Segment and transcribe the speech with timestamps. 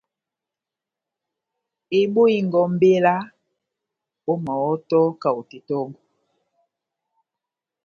[1.99, 3.13] Ebɔhingé ó mbéla
[4.31, 5.89] ómahɔ́to kahote tɔ́ngɔ